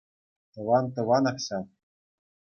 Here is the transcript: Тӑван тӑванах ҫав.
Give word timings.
Тӑван 0.55 0.85
тӑванах 0.95 1.37
ҫав. 1.45 1.65